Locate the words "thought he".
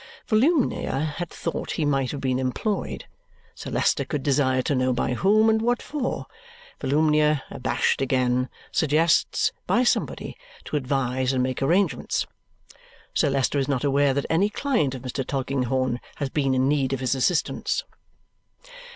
1.29-1.85